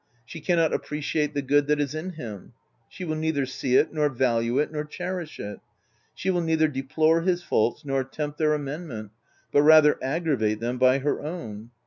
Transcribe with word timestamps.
She 0.25 0.41
can 0.41 0.57
not 0.57 0.73
appreciate 0.73 1.35
the 1.35 1.43
good 1.43 1.67
that 1.67 1.79
is 1.79 1.93
in 1.93 2.13
him: 2.13 2.53
she 2.89 3.05
will 3.05 3.15
neither 3.17 3.45
see 3.45 3.75
it, 3.75 3.93
nor 3.93 4.09
value 4.09 4.57
it, 4.57 4.71
nor 4.71 4.83
cherish 4.83 5.39
it. 5.39 5.59
She 6.15 6.31
will 6.31 6.41
neither 6.41 6.67
deplore 6.67 7.21
his 7.21 7.43
faults 7.43 7.85
nor 7.85 8.01
attempt 8.01 8.39
their 8.39 8.55
amendment, 8.55 9.11
but 9.51 9.61
rather 9.61 9.99
aggravate 10.03 10.59
them 10.59 10.79
by 10.79 10.97
her 10.97 11.21
own. 11.21 11.69